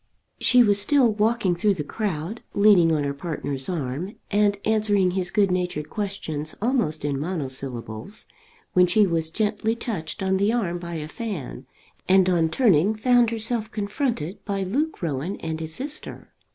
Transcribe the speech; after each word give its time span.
She 0.39 0.63
was 0.63 0.81
still 0.81 1.13
walking 1.13 1.53
through 1.53 1.75
the 1.75 1.83
crowd, 1.83 2.41
leaning 2.55 2.91
on 2.91 3.03
her 3.03 3.13
partner's 3.13 3.69
arm, 3.69 4.15
and 4.31 4.57
answering 4.65 5.11
his 5.11 5.29
good 5.29 5.51
natured 5.51 5.91
questions 5.91 6.55
almost 6.59 7.05
in 7.05 7.19
monosyllables, 7.19 8.25
when 8.73 8.87
she 8.87 9.05
was 9.05 9.29
gently 9.29 9.75
touched 9.75 10.23
on 10.23 10.37
the 10.37 10.51
arm 10.51 10.79
by 10.79 10.95
a 10.95 11.07
fan, 11.07 11.67
and 12.09 12.27
on 12.29 12.49
turning 12.49 12.95
found 12.95 13.29
herself 13.29 13.69
confronted 13.69 14.43
by 14.43 14.63
Luke 14.63 15.03
Rowan 15.03 15.35
and 15.35 15.59
his 15.59 15.75
sister. 15.75 16.33